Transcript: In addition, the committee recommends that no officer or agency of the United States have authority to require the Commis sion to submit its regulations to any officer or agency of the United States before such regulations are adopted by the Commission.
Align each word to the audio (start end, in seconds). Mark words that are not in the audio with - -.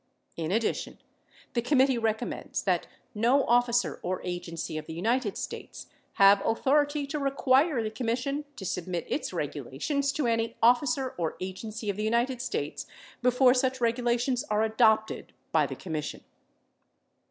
In 0.35 0.51
addition, 0.51 0.97
the 1.53 1.61
committee 1.61 1.99
recommends 1.99 2.63
that 2.63 2.87
no 3.13 3.45
officer 3.45 3.99
or 4.01 4.19
agency 4.23 4.75
of 4.79 4.87
the 4.87 4.95
United 4.95 5.37
States 5.37 5.85
have 6.13 6.43
authority 6.43 7.05
to 7.05 7.19
require 7.19 7.83
the 7.83 7.91
Commis 7.91 8.17
sion 8.23 8.45
to 8.55 8.65
submit 8.65 9.05
its 9.09 9.31
regulations 9.31 10.11
to 10.13 10.25
any 10.25 10.55
officer 10.59 11.13
or 11.19 11.37
agency 11.39 11.87
of 11.87 11.97
the 11.97 12.03
United 12.03 12.41
States 12.41 12.87
before 13.21 13.53
such 13.53 13.79
regulations 13.79 14.43
are 14.45 14.63
adopted 14.63 15.33
by 15.51 15.67
the 15.67 15.75
Commission. 15.75 16.23